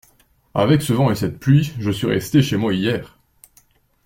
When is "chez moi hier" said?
2.41-3.19